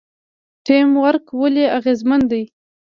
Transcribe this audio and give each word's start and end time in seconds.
ټیم 0.65 0.89
ورک 1.03 1.25
ولې 1.39 1.65
اغیزمن 1.77 2.21
دی؟ 2.31 2.43